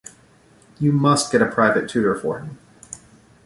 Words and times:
You 0.79 0.91
must 0.93 1.31
get 1.31 1.43
a 1.43 1.45
private 1.45 1.87
tutor 1.87 2.15
for 2.15 2.39
him. 2.39 2.57